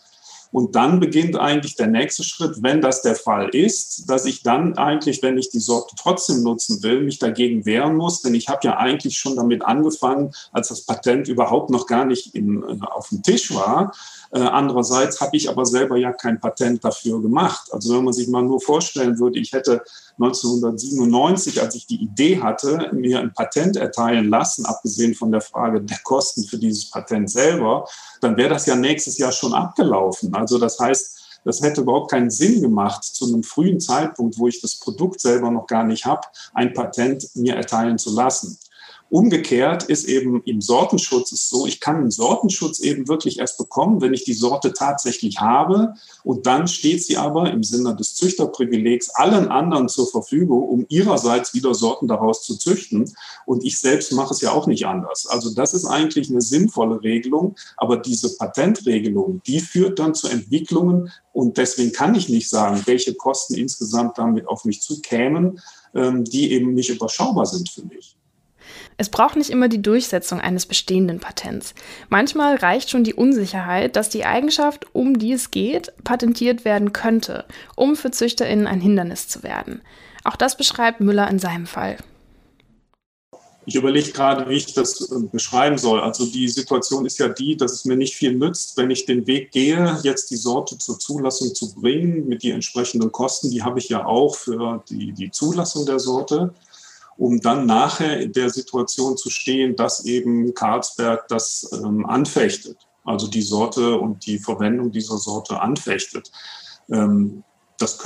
Und 0.51 0.75
dann 0.75 0.99
beginnt 0.99 1.37
eigentlich 1.37 1.75
der 1.75 1.87
nächste 1.87 2.23
Schritt, 2.23 2.63
wenn 2.63 2.81
das 2.81 3.01
der 3.01 3.15
Fall 3.15 3.49
ist, 3.49 4.09
dass 4.09 4.25
ich 4.25 4.43
dann 4.43 4.77
eigentlich, 4.77 5.21
wenn 5.21 5.37
ich 5.37 5.49
die 5.49 5.59
Sorte 5.59 5.95
trotzdem 5.99 6.41
nutzen 6.41 6.81
will, 6.83 7.01
mich 7.01 7.19
dagegen 7.19 7.65
wehren 7.65 7.95
muss. 7.95 8.21
Denn 8.21 8.33
ich 8.33 8.47
habe 8.47 8.61
ja 8.63 8.77
eigentlich 8.77 9.17
schon 9.17 9.35
damit 9.35 9.63
angefangen, 9.63 10.31
als 10.53 10.69
das 10.69 10.81
Patent 10.81 11.27
überhaupt 11.27 11.69
noch 11.69 11.85
gar 11.85 12.05
nicht 12.05 12.33
in, 12.33 12.63
äh, 12.63 12.85
auf 12.85 13.09
dem 13.09 13.21
Tisch 13.23 13.53
war. 13.53 13.93
Äh, 14.31 14.39
andererseits 14.39 15.21
habe 15.21 15.35
ich 15.35 15.49
aber 15.49 15.65
selber 15.65 15.97
ja 15.97 16.13
kein 16.13 16.39
Patent 16.39 16.83
dafür 16.83 17.21
gemacht. 17.21 17.67
Also 17.71 17.95
wenn 17.95 18.05
man 18.05 18.13
sich 18.13 18.27
mal 18.27 18.43
nur 18.43 18.61
vorstellen 18.61 19.19
würde, 19.19 19.39
ich 19.39 19.51
hätte 19.51 19.83
1997, 20.19 21.61
als 21.61 21.75
ich 21.75 21.85
die 21.85 22.01
Idee 22.01 22.41
hatte, 22.41 22.89
mir 22.93 23.19
ein 23.19 23.33
Patent 23.33 23.75
erteilen 23.77 24.29
lassen, 24.29 24.65
abgesehen 24.65 25.13
von 25.13 25.31
der 25.31 25.41
Frage 25.41 25.81
der 25.81 25.99
Kosten 26.03 26.43
für 26.43 26.57
dieses 26.57 26.89
Patent 26.89 27.29
selber, 27.29 27.85
dann 28.21 28.35
wäre 28.35 28.49
das 28.49 28.65
ja 28.65 28.75
nächstes 28.75 29.17
Jahr 29.19 29.31
schon 29.31 29.53
abgelaufen. 29.53 30.33
Also 30.33 30.57
das 30.57 30.79
heißt, 30.79 31.17
das 31.43 31.61
hätte 31.61 31.81
überhaupt 31.81 32.11
keinen 32.11 32.29
Sinn 32.29 32.61
gemacht, 32.61 33.03
zu 33.03 33.25
einem 33.25 33.43
frühen 33.43 33.79
Zeitpunkt, 33.79 34.37
wo 34.37 34.47
ich 34.47 34.59
das 34.59 34.75
Produkt 34.77 35.21
selber 35.21 35.51
noch 35.51 35.67
gar 35.67 35.83
nicht 35.83 36.05
habe, 36.05 36.21
ein 36.53 36.73
Patent 36.73 37.29
mir 37.35 37.55
erteilen 37.55 37.97
zu 37.97 38.13
lassen. 38.13 38.57
Umgekehrt 39.09 39.83
ist 39.83 40.05
eben 40.05 40.41
im 40.43 40.59
Sortenschutz 40.59 41.31
es 41.31 41.47
so, 41.47 41.65
ich 41.65 41.79
kann 41.79 41.95
einen 41.95 42.11
Sortenschutz 42.11 42.79
eben 42.79 43.07
wirklich 43.07 43.39
erst 43.39 43.57
bekommen, 43.57 44.01
wenn 44.01 44.13
ich 44.13 44.25
die 44.25 44.33
Sorte 44.33 44.73
tatsächlich 44.73 45.39
habe. 45.39 45.93
Und 46.23 46.45
dann 46.45 46.67
steht 46.67 47.03
sie 47.03 47.15
aber 47.15 47.49
im 47.51 47.63
Sinne 47.63 47.95
des 47.95 48.15
Züchterprivilegs 48.15 49.09
allen 49.11 49.47
anderen 49.47 49.87
zur 49.87 50.07
Verfügung, 50.07 50.67
um 50.67 50.85
ihrerseits 50.89 51.53
wieder 51.53 51.73
Sorten 51.73 52.09
daraus 52.09 52.43
zu 52.43 52.57
züchten. 52.57 53.09
Und 53.45 53.63
ich 53.63 53.79
selbst 53.79 54.11
mache 54.11 54.33
es 54.33 54.41
ja 54.41 54.51
auch 54.51 54.67
nicht 54.67 54.85
anders. 54.85 55.25
Also 55.25 55.53
das 55.53 55.73
ist 55.73 55.85
eigentlich 55.85 56.29
eine 56.29 56.41
sinnvolle 56.41 57.01
Regelung. 57.01 57.55
Aber 57.77 57.95
diese 57.97 58.35
Patentregelung, 58.35 59.41
die 59.47 59.61
führt 59.61 59.99
dann 59.99 60.15
zu 60.15 60.27
Entwicklungen. 60.27 61.11
Und 61.31 61.57
deswegen 61.57 61.93
kann 61.93 62.13
ich 62.15 62.27
nicht 62.27 62.49
sagen, 62.49 62.81
welche 62.85 63.13
Kosten 63.13 63.55
insgesamt 63.55 64.17
damit 64.17 64.47
auf 64.47 64.65
mich 64.65 64.81
zukämen, 64.81 65.61
ähm, 65.95 66.25
die 66.25 66.51
eben 66.51 66.73
nicht 66.73 66.89
überschaubar 66.89 67.45
sind 67.45 67.69
für 67.69 67.85
mich. 67.85 68.16
Es 68.99 69.09
braucht 69.09 69.35
nicht 69.35 69.51
immer 69.51 69.67
die 69.67 69.81
Durchsetzung 69.81 70.39
eines 70.41 70.65
bestehenden 70.65 71.19
Patents. 71.19 71.75
Manchmal 72.09 72.55
reicht 72.55 72.89
schon 72.89 73.03
die 73.03 73.13
Unsicherheit, 73.13 73.95
dass 73.95 74.09
die 74.09 74.25
Eigenschaft, 74.25 74.87
um 74.93 75.19
die 75.19 75.33
es 75.33 75.51
geht, 75.51 75.93
patentiert 76.03 76.65
werden 76.65 76.93
könnte, 76.93 77.45
um 77.75 77.95
für 77.95 78.09
ZüchterInnen 78.09 78.65
ein 78.65 78.81
Hindernis 78.81 79.27
zu 79.27 79.43
werden. 79.43 79.81
Auch 80.23 80.35
das 80.35 80.57
beschreibt 80.57 80.99
Müller 80.99 81.29
in 81.29 81.37
seinem 81.37 81.67
Fall. 81.67 81.97
Ich 83.67 83.75
überlege 83.75 84.11
gerade, 84.11 84.49
wie 84.49 84.55
ich 84.55 84.73
das 84.73 85.11
äh, 85.11 85.15
beschreiben 85.29 85.77
soll. 85.77 85.99
Also 85.99 86.25
die 86.25 86.47
Situation 86.47 87.05
ist 87.05 87.19
ja 87.19 87.27
die, 87.27 87.57
dass 87.57 87.73
es 87.73 87.85
mir 87.85 87.97
nicht 87.97 88.15
viel 88.15 88.33
nützt, 88.33 88.77
wenn 88.77 88.89
ich 88.89 89.05
den 89.05 89.27
Weg 89.27 89.51
gehe, 89.51 89.99
jetzt 90.03 90.31
die 90.31 90.37
Sorte 90.37 90.77
zur 90.77 90.97
Zulassung 90.97 91.53
zu 91.53 91.75
bringen 91.75 92.29
mit 92.29 92.43
den 92.43 92.53
entsprechenden 92.53 93.11
Kosten. 93.11 93.51
Die 93.51 93.61
habe 93.61 93.79
ich 93.79 93.89
ja 93.89 94.05
auch 94.05 94.35
für 94.35 94.83
die, 94.89 95.11
die 95.11 95.31
Zulassung 95.31 95.85
der 95.85 95.99
Sorte 95.99 96.53
um 97.17 97.41
dann 97.41 97.65
nachher 97.65 98.19
in 98.19 98.31
der 98.31 98.49
Situation 98.49 99.17
zu 99.17 99.29
stehen, 99.29 99.75
dass 99.75 100.05
eben 100.05 100.53
Karlsberg 100.53 101.27
das 101.27 101.69
ähm, 101.73 102.05
anfechtet, 102.05 102.77
also 103.03 103.27
die 103.27 103.41
Sorte 103.41 103.97
und 103.97 104.25
die 104.25 104.39
Verwendung 104.39 104.91
dieser 104.91 105.17
Sorte 105.17 105.59
anfechtet. 105.59 106.31
Ähm, 106.89 107.43
das 107.79 107.99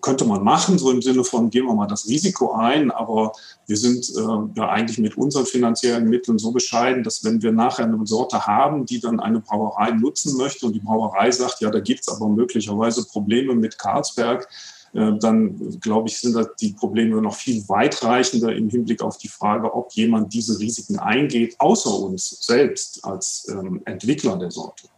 könnte 0.00 0.24
man 0.24 0.42
machen, 0.42 0.78
so 0.78 0.90
im 0.90 1.02
Sinne 1.02 1.24
von, 1.24 1.50
gehen 1.50 1.66
wir 1.66 1.74
mal 1.74 1.86
das 1.86 2.06
Risiko 2.08 2.52
ein, 2.52 2.90
aber 2.90 3.32
wir 3.66 3.76
sind 3.76 4.08
äh, 4.16 4.58
ja 4.58 4.70
eigentlich 4.70 4.98
mit 4.98 5.18
unseren 5.18 5.44
finanziellen 5.44 6.08
Mitteln 6.08 6.38
so 6.38 6.52
bescheiden, 6.52 7.02
dass 7.02 7.22
wenn 7.22 7.42
wir 7.42 7.52
nachher 7.52 7.84
eine 7.84 7.98
Sorte 8.06 8.46
haben, 8.46 8.86
die 8.86 9.00
dann 9.00 9.20
eine 9.20 9.40
Brauerei 9.40 9.90
nutzen 9.90 10.38
möchte 10.38 10.64
und 10.64 10.72
die 10.72 10.80
Brauerei 10.80 11.30
sagt, 11.30 11.60
ja, 11.60 11.70
da 11.70 11.80
gibt 11.80 12.00
es 12.00 12.08
aber 12.08 12.28
möglicherweise 12.28 13.04
Probleme 13.04 13.54
mit 13.54 13.78
Carlsberg, 13.78 14.42
äh, 14.44 14.48
dann 14.94 15.80
glaube 15.80 16.08
ich, 16.08 16.18
sind 16.18 16.36
die 16.60 16.72
Probleme 16.72 17.20
noch 17.20 17.34
viel 17.34 17.68
weitreichender 17.68 18.54
im 18.54 18.68
Hinblick 18.68 19.02
auf 19.02 19.18
die 19.18 19.28
Frage, 19.28 19.74
ob 19.74 19.92
jemand 19.92 20.32
diese 20.32 20.58
Risiken 20.58 20.98
eingeht, 20.98 21.56
außer 21.58 21.92
uns 21.92 22.46
selbst 22.46 23.04
als 23.04 23.46
ähm, 23.50 23.82
Entwickler 23.84 24.36
der 24.36 24.50
Sorte. 24.50 24.88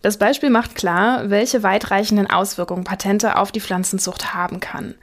Das 0.00 0.16
Beispiel 0.16 0.50
macht 0.50 0.74
klar, 0.74 1.28
welche 1.28 1.62
weitreichenden 1.62 2.28
Auswirkungen 2.28 2.84
Patente 2.84 3.36
auf 3.36 3.52
die 3.52 3.60
Pflanzenzucht 3.60 4.32
haben 4.32 4.60
kann. 4.60 4.94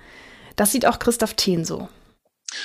Das 0.56 0.72
sieht 0.72 0.86
auch 0.86 1.00
Christoph 1.00 1.34
Thien 1.34 1.66
so. 1.66 1.90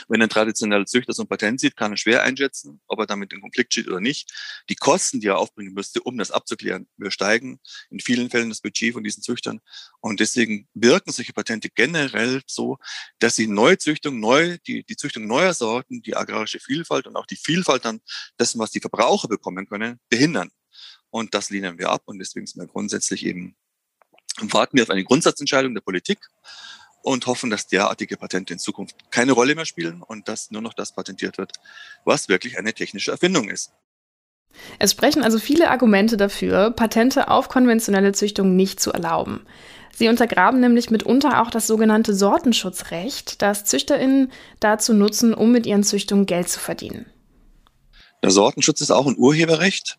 Wenn 0.08 0.22
ein 0.22 0.28
traditioneller 0.28 0.86
Züchter 0.86 1.12
so 1.12 1.22
ein 1.22 1.28
Patent 1.28 1.60
sieht, 1.60 1.76
kann 1.76 1.92
er 1.92 1.96
schwer 1.96 2.22
einschätzen, 2.22 2.80
ob 2.86 2.98
er 3.00 3.06
damit 3.06 3.32
in 3.32 3.40
Konflikt 3.40 3.72
steht 3.72 3.88
oder 3.88 4.00
nicht. 4.00 4.32
Die 4.68 4.74
Kosten, 4.74 5.20
die 5.20 5.28
er 5.28 5.38
aufbringen 5.38 5.74
müsste, 5.74 6.02
um 6.02 6.18
das 6.18 6.30
abzuklären, 6.30 6.88
übersteigen 6.96 7.60
in 7.90 8.00
vielen 8.00 8.30
Fällen 8.30 8.48
das 8.48 8.60
Budget 8.60 8.94
von 8.94 9.04
diesen 9.04 9.22
Züchtern. 9.22 9.60
Und 10.00 10.20
deswegen 10.20 10.68
wirken 10.74 11.12
solche 11.12 11.32
Patente 11.32 11.70
generell 11.70 12.42
so, 12.46 12.78
dass 13.18 13.36
sie 13.36 13.46
Neuzüchtung, 13.46 14.20
neu, 14.20 14.58
die, 14.66 14.84
die 14.84 14.96
Züchtung 14.96 15.26
neuer 15.26 15.54
Sorten, 15.54 16.02
die 16.02 16.16
agrarische 16.16 16.60
Vielfalt 16.60 17.06
und 17.06 17.16
auch 17.16 17.26
die 17.26 17.36
Vielfalt 17.36 17.84
dann 17.84 18.00
dessen, 18.38 18.58
was 18.58 18.70
die 18.70 18.80
Verbraucher 18.80 19.28
bekommen 19.28 19.66
können, 19.66 20.00
behindern. 20.08 20.50
Und 21.10 21.34
das 21.34 21.50
lehnen 21.50 21.78
wir 21.78 21.90
ab. 21.90 22.02
Und 22.06 22.18
deswegen 22.18 22.46
sind 22.46 22.60
wir 22.60 22.68
grundsätzlich 22.68 23.26
eben, 23.26 23.56
warten 24.40 24.76
wir 24.76 24.84
auf 24.84 24.90
eine 24.90 25.04
Grundsatzentscheidung 25.04 25.74
der 25.74 25.82
Politik 25.82 26.18
und 27.02 27.26
hoffen, 27.26 27.50
dass 27.50 27.66
derartige 27.66 28.16
Patente 28.16 28.52
in 28.52 28.58
Zukunft 28.58 28.96
keine 29.10 29.32
Rolle 29.32 29.54
mehr 29.54 29.64
spielen 29.64 30.02
und 30.02 30.28
dass 30.28 30.50
nur 30.50 30.62
noch 30.62 30.74
das 30.74 30.92
patentiert 30.92 31.38
wird, 31.38 31.52
was 32.04 32.28
wirklich 32.28 32.58
eine 32.58 32.74
technische 32.74 33.10
Erfindung 33.10 33.48
ist. 33.48 33.72
Es 34.78 34.90
sprechen 34.90 35.22
also 35.22 35.38
viele 35.38 35.70
Argumente 35.70 36.16
dafür, 36.16 36.70
Patente 36.70 37.28
auf 37.28 37.48
konventionelle 37.48 38.12
Züchtung 38.12 38.56
nicht 38.56 38.80
zu 38.80 38.92
erlauben. 38.92 39.46
Sie 39.94 40.08
untergraben 40.08 40.60
nämlich 40.60 40.90
mitunter 40.90 41.42
auch 41.42 41.50
das 41.50 41.66
sogenannte 41.66 42.14
Sortenschutzrecht, 42.14 43.42
das 43.42 43.64
ZüchterInnen 43.64 44.32
dazu 44.58 44.94
nutzen, 44.94 45.34
um 45.34 45.52
mit 45.52 45.66
ihren 45.66 45.84
Züchtungen 45.84 46.26
Geld 46.26 46.48
zu 46.48 46.58
verdienen. 46.58 47.06
Der 48.22 48.30
Sortenschutz 48.30 48.80
ist 48.80 48.90
auch 48.90 49.06
ein 49.06 49.16
Urheberrecht. 49.16 49.98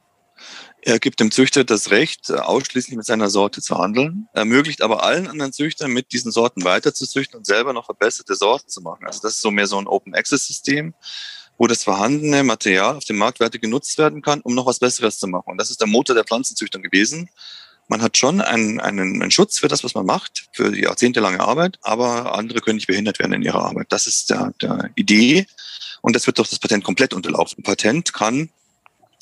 Er 0.83 0.99
gibt 0.99 1.19
dem 1.19 1.29
Züchter 1.29 1.63
das 1.63 1.91
Recht, 1.91 2.29
äh, 2.31 2.33
ausschließlich 2.33 2.95
mit 2.95 3.05
seiner 3.05 3.29
Sorte 3.29 3.61
zu 3.61 3.77
handeln, 3.77 4.27
ermöglicht 4.33 4.81
aber 4.81 5.03
allen 5.03 5.27
anderen 5.27 5.53
Züchtern, 5.53 5.91
mit 5.91 6.11
diesen 6.11 6.31
Sorten 6.31 6.63
weiter 6.63 6.93
zu 6.93 7.05
züchten 7.05 7.37
und 7.37 7.45
selber 7.45 7.71
noch 7.71 7.85
verbesserte 7.85 8.35
Sorten 8.35 8.67
zu 8.67 8.81
machen. 8.81 9.05
Also 9.05 9.19
das 9.21 9.33
ist 9.33 9.41
so 9.41 9.51
mehr 9.51 9.67
so 9.67 9.77
ein 9.77 9.87
Open-Access-System, 9.87 10.95
wo 11.59 11.67
das 11.67 11.83
vorhandene 11.83 12.43
Material 12.43 12.95
auf 12.95 13.05
dem 13.05 13.17
Markt 13.17 13.39
weiter 13.39 13.59
genutzt 13.59 13.99
werden 13.99 14.23
kann, 14.23 14.41
um 14.41 14.55
noch 14.55 14.65
was 14.65 14.79
Besseres 14.79 15.19
zu 15.19 15.27
machen. 15.27 15.51
Und 15.51 15.59
das 15.59 15.69
ist 15.69 15.79
der 15.79 15.87
Motor 15.87 16.15
der 16.15 16.23
Pflanzenzüchtung 16.23 16.81
gewesen. 16.81 17.29
Man 17.87 18.01
hat 18.01 18.17
schon 18.17 18.41
einen, 18.41 18.79
einen, 18.79 19.21
einen 19.21 19.31
Schutz 19.31 19.59
für 19.59 19.67
das, 19.67 19.83
was 19.83 19.93
man 19.93 20.07
macht, 20.07 20.49
für 20.53 20.71
die 20.71 20.81
jahrzehntelange 20.81 21.41
Arbeit, 21.41 21.77
aber 21.83 22.33
andere 22.33 22.59
können 22.61 22.77
nicht 22.77 22.87
behindert 22.87 23.19
werden 23.19 23.33
in 23.33 23.43
ihrer 23.43 23.63
Arbeit. 23.63 23.87
Das 23.89 24.07
ist 24.07 24.31
der, 24.31 24.53
der 24.59 24.89
Idee. 24.95 25.45
Und 26.01 26.15
das 26.15 26.25
wird 26.25 26.39
durch 26.39 26.49
das 26.49 26.57
Patent 26.57 26.83
komplett 26.83 27.13
unterlaufen. 27.13 27.59
Ein 27.59 27.63
Patent 27.63 28.13
kann 28.13 28.49